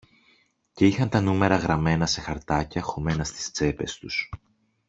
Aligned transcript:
και 0.73 0.85
είχαν 0.85 1.09
τα 1.09 1.21
νούμερα 1.21 1.55
γραμμένα 1.55 2.05
σε 2.05 2.21
χαρτάκια 2.21 2.81
χωμένα 2.81 3.23
στις 3.23 3.51
τσέπες 3.51 3.97
τους 3.97 4.29